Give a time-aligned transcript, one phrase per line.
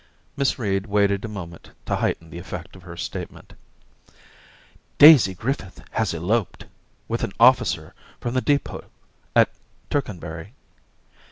[0.35, 3.53] Miss Reed waited a moment to heighten the effect of her statement.
[4.27, 6.65] * Daisy Griffith has eloped—
[7.07, 8.85] with an officer from the d6p6t
[9.35, 9.51] at
[9.91, 10.53] Tercanbury.